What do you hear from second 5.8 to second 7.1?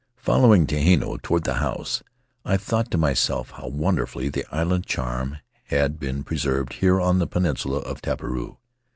been preserved here